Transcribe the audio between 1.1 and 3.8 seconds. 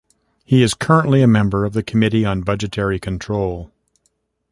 a member of the Committee on Budgetary Control.